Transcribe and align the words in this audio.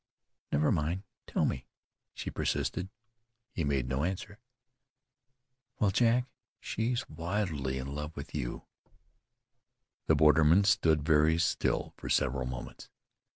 "Never 0.51 0.71
mind; 0.71 1.03
tell 1.27 1.45
me," 1.45 1.67
she 2.15 2.31
persisted. 2.31 2.89
He 3.51 3.63
made 3.63 3.87
no 3.87 4.03
answer. 4.03 4.39
"Well, 5.77 5.91
Jack, 5.91 6.25
she's 6.59 6.97
she's 6.97 7.07
wildly 7.07 7.77
in 7.77 7.93
love 7.93 8.17
with 8.17 8.33
you." 8.33 8.63
The 10.07 10.15
borderman 10.15 10.63
stood 10.63 11.03
very 11.03 11.37
still 11.37 11.93
for 11.97 12.09
several 12.09 12.47
moments. 12.47 12.89